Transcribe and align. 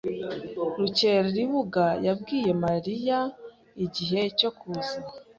Rukeribuga 0.79 1.85
yabwiye 2.05 2.51
Mariya 2.65 3.19
igihe 3.85 4.21
cyo 4.39 4.49
kuza? 4.57 4.97